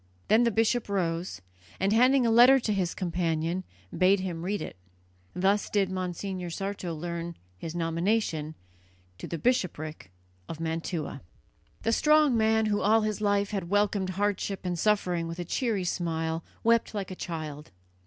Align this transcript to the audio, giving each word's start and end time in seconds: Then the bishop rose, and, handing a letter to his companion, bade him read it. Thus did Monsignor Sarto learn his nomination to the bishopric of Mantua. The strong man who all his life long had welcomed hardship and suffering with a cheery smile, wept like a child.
Then 0.29 0.45
the 0.45 0.49
bishop 0.49 0.89
rose, 0.89 1.41
and, 1.79 1.93
handing 1.93 2.25
a 2.25 2.31
letter 2.31 2.59
to 2.59 2.73
his 2.73 2.95
companion, 2.95 3.63
bade 3.95 4.19
him 4.19 4.41
read 4.43 4.59
it. 4.59 4.75
Thus 5.35 5.69
did 5.69 5.91
Monsignor 5.91 6.49
Sarto 6.49 6.95
learn 6.95 7.35
his 7.59 7.75
nomination 7.75 8.55
to 9.19 9.27
the 9.27 9.37
bishopric 9.37 10.11
of 10.49 10.59
Mantua. 10.59 11.21
The 11.83 11.91
strong 11.91 12.35
man 12.35 12.65
who 12.65 12.81
all 12.81 13.01
his 13.01 13.21
life 13.21 13.53
long 13.53 13.61
had 13.61 13.69
welcomed 13.69 14.09
hardship 14.09 14.61
and 14.65 14.79
suffering 14.79 15.27
with 15.27 15.37
a 15.37 15.45
cheery 15.45 15.83
smile, 15.83 16.43
wept 16.63 16.95
like 16.95 17.11
a 17.11 17.15
child. 17.15 17.69